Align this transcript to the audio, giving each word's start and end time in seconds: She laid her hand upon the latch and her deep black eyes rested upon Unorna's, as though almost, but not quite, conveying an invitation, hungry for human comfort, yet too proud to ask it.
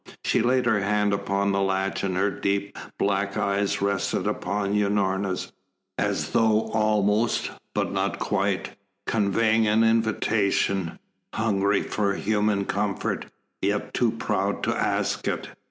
She 0.25 0.41
laid 0.41 0.65
her 0.65 0.79
hand 0.79 1.13
upon 1.13 1.51
the 1.51 1.61
latch 1.61 2.03
and 2.03 2.17
her 2.17 2.31
deep 2.31 2.75
black 2.97 3.37
eyes 3.37 3.83
rested 3.83 4.25
upon 4.25 4.73
Unorna's, 4.73 5.51
as 5.95 6.31
though 6.31 6.71
almost, 6.71 7.51
but 7.75 7.91
not 7.91 8.17
quite, 8.17 8.71
conveying 9.05 9.67
an 9.67 9.83
invitation, 9.83 10.97
hungry 11.35 11.83
for 11.83 12.15
human 12.15 12.65
comfort, 12.65 13.27
yet 13.61 13.93
too 13.93 14.09
proud 14.13 14.63
to 14.63 14.75
ask 14.75 15.27
it. 15.27 15.49